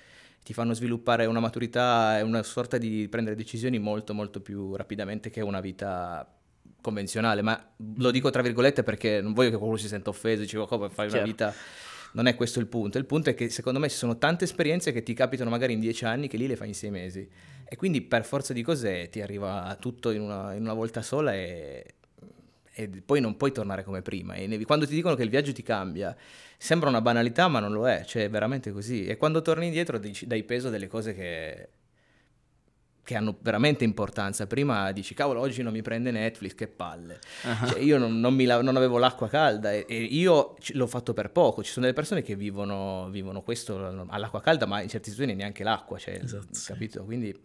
[0.43, 5.31] ti fanno sviluppare una maturità e una sorta di prendere decisioni molto molto più rapidamente
[5.31, 6.27] che una vita
[6.81, 7.59] convenzionale, ma
[7.97, 10.91] lo dico tra virgolette perché non voglio che qualcuno si senta offeso, dice "Oh, come
[10.91, 11.27] fai una Chiaro.
[11.31, 11.55] vita
[12.15, 14.93] non è questo il punto, il punto è che secondo me ci sono tante esperienze
[14.93, 17.29] che ti capitano magari in dieci anni che lì le fai in sei mesi
[17.65, 21.35] e quindi per forza di cose ti arriva tutto in una, in una volta sola
[21.35, 21.85] e,
[22.73, 24.35] e poi non puoi tornare come prima.
[24.35, 26.15] E quando ti dicono che il viaggio ti cambia,
[26.57, 29.07] sembra una banalità, ma non lo è, cioè è veramente così.
[29.07, 31.69] E quando torni indietro dai peso delle cose che,
[33.05, 34.47] che hanno veramente importanza.
[34.49, 37.21] Prima dici, cavolo, oggi non mi prende Netflix, che palle.
[37.69, 41.13] Cioè, io non, non la- non avevo l'acqua calda e, e io ci- l'ho fatto
[41.13, 41.63] per poco.
[41.63, 45.63] Ci sono delle persone che vivono, vivono questo all'acqua calda, ma in certi situazioni neanche
[45.63, 46.67] l'acqua, cioè, Esatto, sì.
[46.67, 47.05] capito?
[47.05, 47.39] Quindi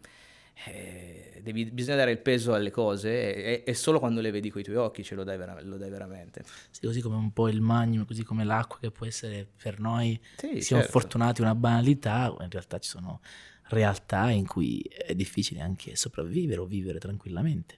[0.65, 4.63] eh, devi- bisogna dare il peso alle cose e, e- solo quando le vedi coi
[4.63, 6.43] tuoi occhi ce lo dai, vera- lo dai veramente.
[6.71, 10.19] Sì, così come un po' il magnum, così come l'acqua che può essere per noi,
[10.35, 10.99] Sì, siamo certo.
[10.99, 13.21] fortunati una banalità, in realtà ci sono
[13.69, 17.77] realtà in cui è difficile anche sopravvivere o vivere tranquillamente.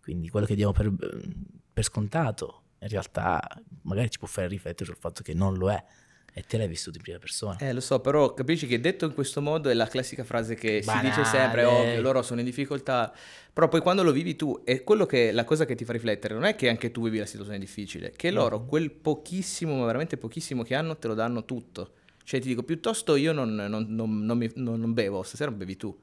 [0.00, 0.92] Quindi quello che diamo per,
[1.72, 3.40] per scontato, in realtà
[3.82, 5.84] magari ci può fare riflettere sul fatto che non lo è
[6.34, 7.58] e te l'hai vissuto in prima persona.
[7.58, 10.80] Eh, lo so, però capisci che detto in questo modo è la classica frase che
[10.80, 11.08] si Banale.
[11.08, 13.12] dice sempre, ovvio, loro sono in difficoltà,
[13.52, 16.32] però poi quando lo vivi tu, è quello che la cosa che ti fa riflettere,
[16.32, 20.16] non è che anche tu vivi la situazione difficile, che loro quel pochissimo, ma veramente
[20.16, 21.92] pochissimo che hanno, te lo danno tutto.
[22.24, 25.76] Cioè ti dico, piuttosto io non, non- non- non mi- non- non bevo, stasera bevi
[25.76, 25.96] tu.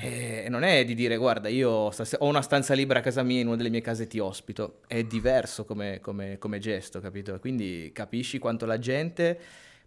[0.00, 3.48] E non è di dire, guarda, io ho una stanza libera a casa mia, in
[3.48, 4.80] una delle mie case ti ospito.
[4.86, 7.38] È diverso come, come- come gesto, capito?
[7.40, 9.38] Quindi capisci quanto la gente,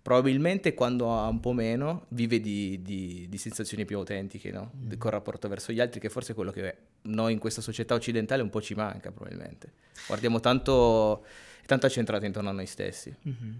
[0.01, 4.71] probabilmente quando ha un po' meno, vive di, di- di sensazioni più autentiche, no?
[4.73, 7.93] Di- Col rapporto verso gli altri, che forse è quello che noi in questa società
[7.93, 9.71] occidentale un po' ci manca, probabilmente.
[10.07, 11.25] Guardiamo tanto,
[11.65, 13.15] tanto accentrati intorno a noi stessi.
[13.21, 13.59] Mhm.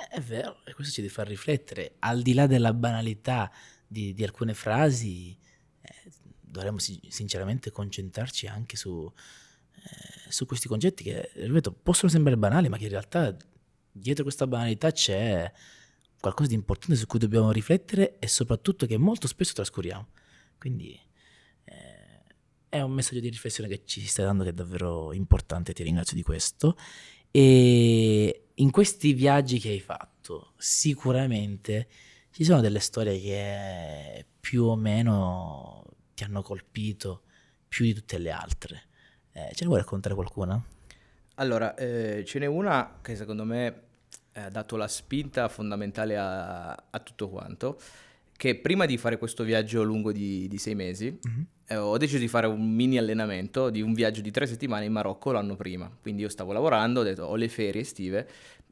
[0.00, 1.96] Eh, È vero, e questo ci deve far riflettere.
[2.00, 3.50] Al di là della banalità
[3.86, 5.36] di, di alcune frasi,
[5.80, 6.10] eh,
[6.40, 9.10] dovremmo si- sinceramente concentrarci anche su,
[9.74, 13.36] eh, su questi concetti che, ripeto, possono sembrare banali, ma che in realtà
[13.92, 15.50] dietro questa banalità c'è
[16.20, 20.08] qualcosa di importante su cui dobbiamo riflettere e soprattutto che molto spesso trascuriamo.
[20.58, 20.98] Quindi
[21.64, 22.22] eh,
[22.68, 26.16] è un messaggio di riflessione che ci stai dando che è davvero importante, ti ringrazio
[26.16, 26.76] di questo.
[27.30, 31.88] E in questi viaggi che hai fatto, sicuramente
[32.30, 37.22] ci sono delle storie che più o meno ti hanno colpito
[37.66, 38.82] più di tutte le altre.
[39.32, 40.62] Eh, ce ne vuoi raccontare qualcuna?
[41.36, 43.82] Allora, eh, ce n'è una che secondo me
[44.32, 47.80] eh, ha dato la spinta fondamentale a, a tutto quanto,
[48.40, 51.18] che prima di fare questo viaggio lungo di, di sei mesi,
[51.66, 54.92] eh, ho deciso di fare un mini allenamento di un viaggio di tre settimane in
[54.92, 55.94] Marocco l'anno prima.
[56.00, 58.26] Quindi io stavo lavorando, ho detto ho le ferie estive,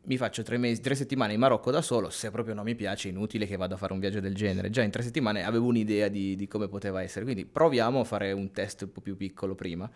[0.04, 3.08] mi faccio tre, mesi, tre settimane in Marocco da solo, se proprio non mi piace
[3.08, 4.70] è inutile che vado a fare un viaggio del genere.
[4.70, 8.32] Già in tre settimane avevo un'idea di, di come poteva essere, quindi proviamo a fare
[8.32, 9.90] un test un po' più piccolo prima.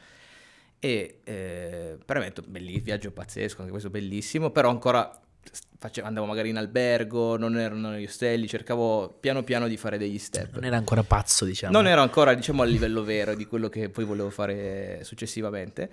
[0.78, 5.18] E eh, premetto, belli- viaggio pazzesco, anche questo bellissimo, però ancora
[5.78, 10.18] face- andavo magari in albergo, non erano gli ostelli, cercavo piano piano di fare degli
[10.18, 10.54] step.
[10.54, 11.72] Non era ancora pazzo, diciamo.
[11.72, 15.90] Non ero ancora, diciamo, a livello vero di quello che poi volevo fare successivamente.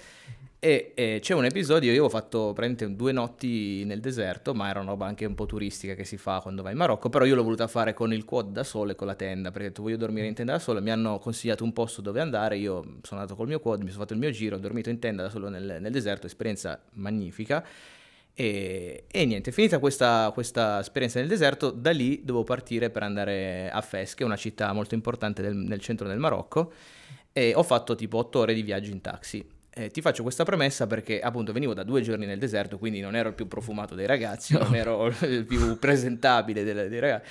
[0.61, 4.81] E, e c'è un episodio, io avevo fatto praticamente due notti nel deserto, ma era
[4.81, 7.33] una roba anche un po' turistica che si fa quando vai in Marocco, però io
[7.33, 9.81] l'ho voluta fare con il quad da solo e con la tenda, perché ho detto
[9.81, 13.21] voglio dormire in tenda da solo, mi hanno consigliato un posto dove andare, io sono
[13.21, 15.29] andato col mio quad, mi sono fatto il mio giro, ho dormito in tenda da
[15.29, 17.65] solo nel, nel deserto, esperienza magnifica.
[18.39, 23.69] E, e niente, finita questa, questa esperienza nel deserto, da lì dovevo partire per andare
[23.69, 26.71] a Fes, che è una città molto importante del- nel centro del Marocco,
[27.33, 29.45] e ho fatto tipo otto ore di viaggio in taxi.
[29.71, 33.13] Eh, ti faccio questa premessa perché appunto venivo da due giorni nel deserto, quindi non
[33.13, 37.29] ero il più profumato dei ragazzi, non ero il più presentabile dei, dei ragazzi.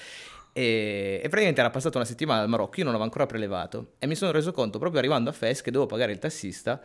[0.52, 4.06] E, e praticamente era passata una settimana dal Marocco, io non avevo ancora prelevato e
[4.06, 6.78] mi sono reso conto proprio arrivando a Fes che dovevo pagare il tassista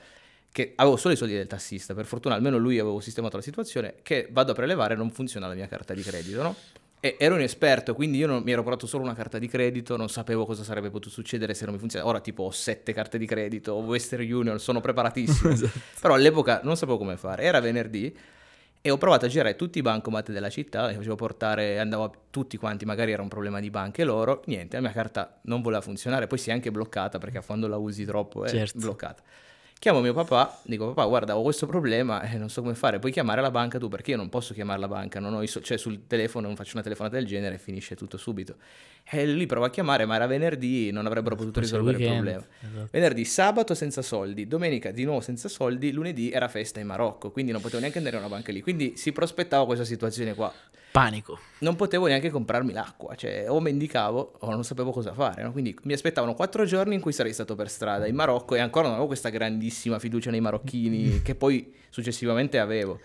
[0.53, 3.95] che avevo solo i soldi del tassista, per fortuna almeno lui avevo sistemato la situazione,
[4.03, 6.55] che vado a prelevare e non funziona la mia carta di credito, no?
[6.99, 10.09] E ero inesperto, quindi io non, mi ero portato solo una carta di credito, non
[10.09, 12.05] sapevo cosa sarebbe potuto succedere se non mi funziona.
[12.05, 15.53] Ora tipo ho sette carte di credito, Western Union, sono preparatissimo.
[15.99, 17.43] Però all'epoca non sapevo come fare.
[17.43, 18.15] Era venerdì
[18.85, 22.11] E ho provato a girare tutti i bancomat della città, li facevo portare, andavo a
[22.29, 25.81] tutti quanti, magari era un problema di banche loro, niente, la mia carta non voleva
[25.81, 28.79] funzionare, poi si è anche bloccata perché quando la usi troppo è Certo.
[28.79, 29.23] bloccata.
[29.83, 33.11] Chiamo mio papà, dico papà guarda ho questo problema e non so come fare, puoi
[33.11, 35.59] chiamare la banca tu perché io non posso chiamare la banca, non ho i so-
[35.59, 38.55] cioè sul telefono non faccio una telefonata del genere e finisce tutto subito.
[39.03, 42.47] E lui prova a chiamare ma era venerdì, non avrebbero potuto risolvere il problema.
[42.61, 42.87] Esatto.
[42.91, 47.51] Venerdì, sabato senza soldi, domenica di nuovo senza soldi, lunedì era festa in Marocco, quindi
[47.51, 48.61] non potevo neanche andare a una banca lì.
[48.61, 50.49] Quindi si prospettava questa situazione qua.
[50.93, 51.39] Panico.
[51.61, 55.41] Non potevo neanche comprarmi l'acqua, cioè o mendicavo o non sapevo cosa fare.
[55.41, 55.51] no?
[55.51, 58.83] Quindi mi aspettavano quattro giorni in cui sarei stato per strada in Marocco e ancora
[58.83, 62.99] non avevo questa grandissima fiducia nei marocchini che poi successivamente avevo.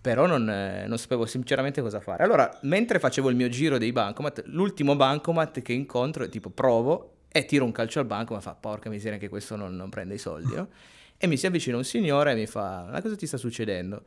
[0.00, 2.22] Però non, non sapevo sinceramente cosa fare.
[2.22, 7.44] Allora, mentre facevo il mio giro dei bancomat, l'ultimo bancomat che incontro, tipo provo e
[7.44, 10.18] tiro un calcio al banco, ma fa porca miseria che questo non, non prende i
[10.18, 10.68] soldi, no?
[11.18, 14.04] E mi si avvicina un signore e mi fa, ma cosa ti sta succedendo?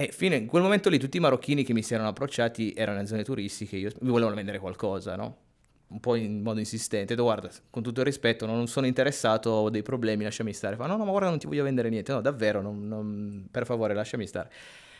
[0.00, 3.00] E fino in quel momento lì tutti i marocchini che mi si erano approcciati erano
[3.00, 5.36] in zone turistiche, io, mi volevano vendere qualcosa, no?
[5.88, 9.68] Un po' in modo insistente, detto guarda, con tutto il rispetto, non sono interessato, ho
[9.68, 10.76] dei problemi, lasciami stare.
[10.76, 13.66] Fa no, no, ma guarda non ti voglio vendere niente, no, davvero, non- non- per
[13.66, 14.50] favore lasciami stare.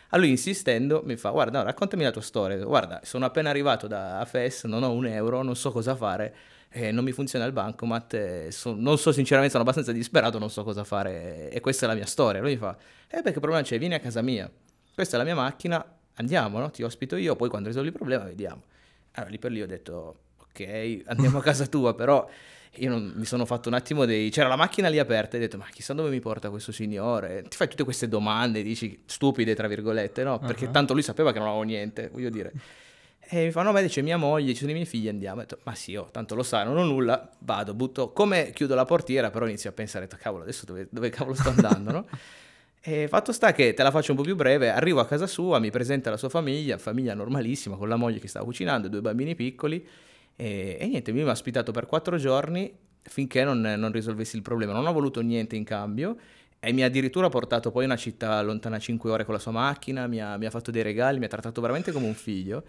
[0.09, 2.63] A lui insistendo mi fa, guarda, no, raccontami la tua storia.
[2.63, 6.35] Guarda, sono appena arrivato da FES, non ho un euro, non so cosa fare,
[6.69, 10.51] eh, non mi funziona il bancomat, eh, so- non so sinceramente, sono abbastanza disperato, non
[10.51, 12.39] so cosa fare e questa è la mia storia.
[12.39, 14.49] Lui mi fa, eh beh che problema c'è, vieni a casa mia,
[14.93, 15.83] questa è la mia macchina,
[16.15, 16.69] andiamo, no?
[16.71, 18.63] ti ospito io, poi quando risolvi il problema vediamo.
[19.13, 22.27] Allora lì per lì ho detto, ok, andiamo a casa tua, però
[22.75, 24.29] io non- mi sono fatto un attimo dei...
[24.29, 27.43] C'era la macchina lì aperta e ho detto, ma chissà dove mi porta questo signore?
[27.49, 30.39] Ti fai tutte queste domande, dici, stupide, tra virgolette, no?
[30.39, 30.69] Perché Ah.
[30.69, 32.53] tanto lui sapeva che non avevo niente, voglio dire.
[33.33, 35.37] E mi fa, no, ma c'è mia moglie, ci sono i miei figli, andiamo.
[35.37, 38.11] Ho detto, ma sì, oh, tanto lo sai, non ho nulla, vado, butto...
[38.13, 41.91] Come chiudo la portiera, però inizio a pensare, cavolo, adesso dove, dove cavolo sto andando,
[41.91, 42.07] no?
[42.83, 45.59] E fatto sta che te la faccio un po' più breve, arrivo a casa sua,
[45.59, 49.35] mi presenta la sua famiglia, famiglia normalissima, con la moglie che stava cucinando, due bambini
[49.35, 49.87] piccoli,
[50.35, 54.73] e, e niente, mi ha ospitato per quattro giorni finché non, non risolvessi il problema.
[54.73, 56.17] Non ho voluto niente in cambio
[56.59, 59.51] e mi ha addirittura portato poi in una città lontana 5 ore con la sua
[59.51, 62.63] macchina, mi ha, mi ha fatto dei regali, mi ha trattato veramente come un figlio.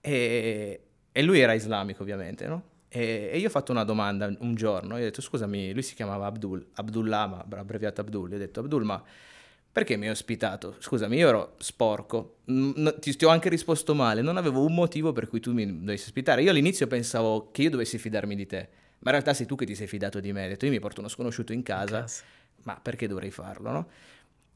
[0.00, 2.62] E, e lui era islamico ovviamente, no?
[2.88, 6.26] E, io ho fatto una domanda un giorno, io ho detto scusami, lui si chiamava
[6.26, 9.02] Abdul, Abdullah, ma abbreviato Abdul, io ho detto Abdul, ma
[9.72, 10.76] perché mi hai ospitato?
[10.78, 15.12] Scusami, io ero sporco, no- ti, ti ho anche risposto male, non avevo un motivo
[15.12, 16.42] per cui tu mi dovessi ospitare.
[16.42, 18.56] Io all'inizio pensavo che io dovessi fidarmi di te,
[19.00, 20.46] ma in realtà sei tu che ti sei fidato di me.
[20.46, 22.24] Ho detto, io mi porto uno sconosciuto in casa, Casa.
[22.64, 23.88] ma perché dovrei farlo, no?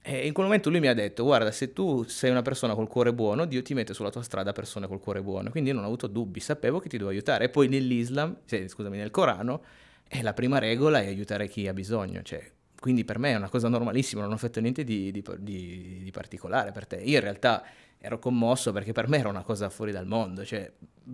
[0.04, 2.88] E in quel momento lui mi ha detto, guarda, se tu sei una persona col
[2.88, 5.50] cuore buono, Dio ti mette sulla tua strada persone col cuore buono.
[5.50, 7.44] Quindi io non ho avuto dubbi, sapevo che ti devo aiutare.
[7.44, 9.62] E poi nell'Islam, sì, scusami, nel Corano,
[10.08, 12.20] eh, la prima regola è aiutare chi ha bisogno.
[12.22, 12.50] Cioè,
[12.82, 16.10] quindi per me è una cosa normalissima, non ho fatto niente di, di- di- di
[16.10, 16.96] particolare per te.
[16.96, 17.62] Io in realtà
[17.98, 20.44] ero commosso perché per me era una cosa fuori dal mondo.
[20.44, 20.68] Cioè,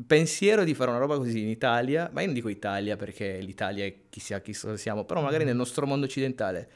[0.06, 3.84] pensiero di fare una roba così in Italia, ma io non dico Italia perché l'Italia
[3.84, 6.68] è chi sia chi siamo, però magari nel nostro mondo occidentale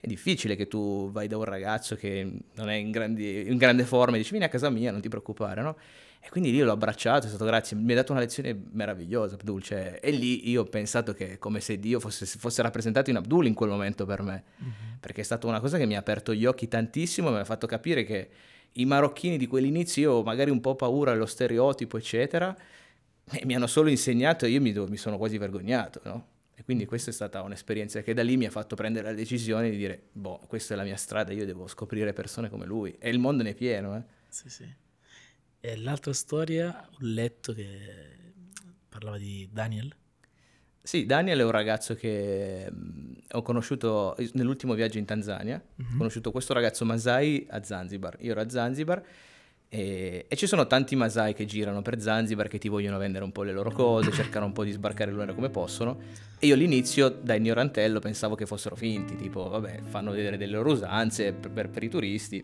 [0.00, 3.84] è difficile che tu vai da un ragazzo che non è in, grandi- in grande
[3.84, 5.76] forma e dici vieni a casa mia, non ti preoccupare, no?
[6.22, 9.62] E quindi lì l'ho abbracciato, è stato grazie, mi ha dato una lezione meravigliosa Abdul,
[9.62, 13.46] cioè, e lì io ho pensato che come se Dio fosse, fosse rappresentato in Abdul
[13.46, 14.44] in quel momento per me,
[15.00, 17.44] perché è stata una cosa che mi ha aperto gli occhi tantissimo e mi ha
[17.44, 18.28] fatto capire che
[18.72, 22.54] i marocchini di quell'inizio, io magari un po' paura allo stereotipo, eccetera,
[23.32, 26.26] e mi hanno solo insegnato e io mi, do- mi sono quasi vergognato, no?
[26.54, 29.70] E quindi questa è stata un'esperienza che da lì mi ha fatto prendere la decisione
[29.70, 32.94] di dire, boh, questa è la mia strada, io devo scoprire persone come lui.
[32.98, 34.02] E il mondo ne è pieno, eh.
[34.28, 34.88] Sì, sì.
[35.62, 37.68] E l'altra storia, ho letto che
[38.88, 39.94] parlava di Daniel.
[40.82, 45.62] Sì, Daniel è un ragazzo che mh, ho conosciuto nell'ultimo viaggio in Tanzania.
[45.78, 48.16] Ho conosciuto questo ragazzo Masai a Zanzibar.
[48.20, 49.04] Io ero a Zanzibar
[49.68, 53.30] e, e ci sono tanti Masai che girano per Zanzibar che ti vogliono vendere un
[53.30, 55.98] po' le loro cose, cercano un po' di sbarcare l'ora come possono.
[56.38, 60.72] E io all'inizio, da ignorantello, pensavo che fossero finti, tipo, vabbè, fanno vedere delle loro
[60.72, 62.42] usanze per, per- per i turisti.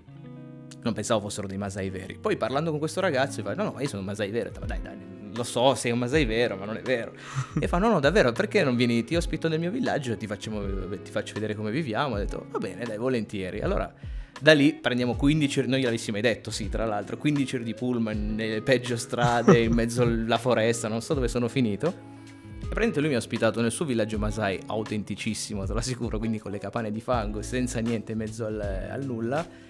[0.86, 2.16] Non pensavo fossero dei Masai veri.
[2.16, 4.52] Poi parlando con questo ragazzo, mi fa, no, no, ma io sono un Masai vero.
[4.64, 4.96] Dai, dai,
[5.34, 7.12] lo so, sei un Masai vero, ma non è vero.
[7.58, 10.28] E fa, no, no, davvero, perché non vieni, ti ospito nel mio villaggio e ti,
[10.28, 10.62] facciamo-
[11.02, 12.14] ti faccio vedere come viviamo?
[12.14, 13.62] Ho detto, va bene, dai, volentieri.
[13.62, 13.92] Allora,
[14.40, 17.74] da lì prendiamo 15 ore, non gliel'avessi mai detto, sì, tra l'altro, 15 ore di
[17.74, 21.88] pullman nelle peggio strade, in mezzo alla foresta, non so dove sono finito.
[21.88, 26.38] E praticamente lui mi ha ospitato nel suo villaggio Masai, autenticissimo, te lo assicuro, quindi
[26.38, 29.65] con le capanne di fango, senza niente in mezzo al, al nulla.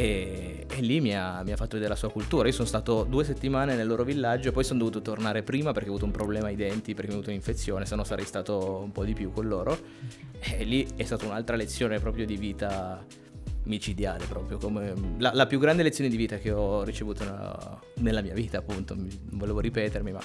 [0.00, 2.48] E, e lì mi ha, mi ha fatto vedere la sua cultura.
[2.48, 5.92] Io sono stato due settimane nel loro villaggio, poi sono dovuto tornare prima perché ho
[5.92, 9.04] avuto un problema ai denti, perché ho avuto un'infezione, se no sarei stato un po'
[9.04, 9.78] di più con loro.
[10.40, 13.04] E lì è stata un'altra lezione proprio di vita
[13.70, 18.20] micidiale proprio, come la, la, più grande lezione di vita che ho ricevuto nella, nella
[18.20, 20.20] mia vita, appunto, non volevo ripetermi, ma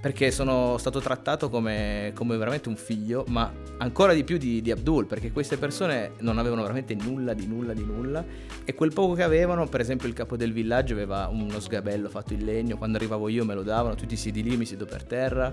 [0.00, 4.70] perché sono stato trattato come, come veramente un figlio, ma ancora di più di, di,
[4.70, 8.24] Abdul, perché queste persone non avevano veramente nulla di nulla di nulla
[8.64, 12.34] e quel poco che avevano, per esempio il capo del villaggio aveva uno sgabello fatto
[12.34, 15.52] in legno, quando arrivavo io me lo davano, tutti siedi lì, mi siedo per terra,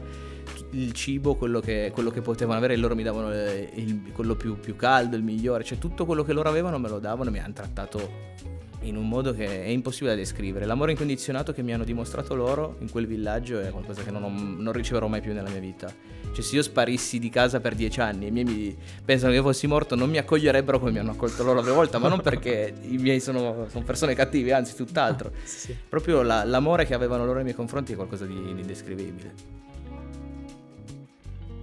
[0.72, 4.60] il cibo, quello che, quello che potevano avere, loro mi davano il, il, quello più,
[4.60, 7.54] più caldo, il migliore, cioè tutto quello che loro avevano me lo davano mi hanno
[7.54, 8.36] trattato
[8.82, 10.66] in un modo che è impossibile da descrivere.
[10.66, 14.30] L'amore incondizionato che mi hanno dimostrato loro in quel villaggio è qualcosa che non, ho,
[14.30, 15.92] non riceverò mai più nella mia vita.
[16.32, 19.42] Cioè, se io sparissi di casa per dieci anni e i miei mi pensano che
[19.42, 22.74] fossi morto, non mi accoglierebbero come mi hanno accolto loro la volta, ma non perché
[22.82, 25.32] i miei sono, sono persone cattive, anzi, tutt'altro.
[25.44, 25.76] Sì.
[25.88, 29.66] Proprio la, l'amore che avevano loro nei miei confronti è qualcosa di indescrivibile.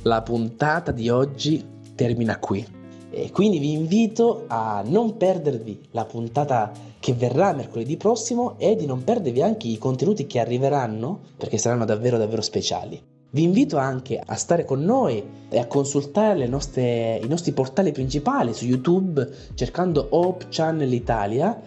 [0.07, 1.65] La puntata di oggi
[1.95, 2.63] termina qui.
[3.09, 8.85] E quindi vi invito a non perdervi la puntata che verrà mercoledì prossimo e di
[8.85, 13.03] non perdervi anche i contenuti che arriveranno perché saranno davvero davvero speciali.
[13.31, 18.53] Vi invito anche a stare con noi e a consultare nostre, i nostri portali principali
[18.53, 21.59] su YouTube cercando Hope Channel Italia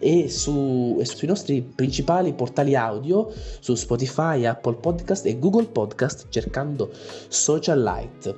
[0.00, 6.26] e, su, e, sui nostri principali portali audio su Spotify, Apple Podcast e Google Podcast
[6.30, 6.90] cercando
[7.28, 8.36] Social Light.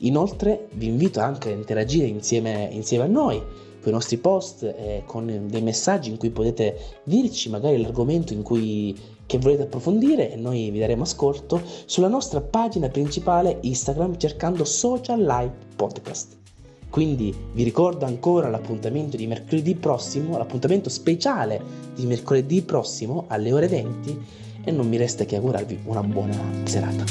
[0.00, 3.40] Inoltre vi invito anche a interagire insieme, insieme a noi
[3.86, 8.42] con i nostri post e con dei messaggi in cui potete dirci magari l'argomento in
[8.42, 14.64] cui, che volete approfondire e noi vi daremo ascolto sulla nostra pagina principale Instagram cercando
[14.64, 16.45] Social Life Podcast.
[16.96, 21.60] Quindi vi ricordo ancora l'appuntamento di mercoledì prossimo, l'appuntamento speciale
[21.94, 24.24] di mercoledì prossimo alle ore 20
[24.64, 27.04] e non mi resta che augurarvi una buona serata.